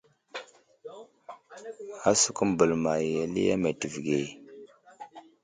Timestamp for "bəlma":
2.57-2.93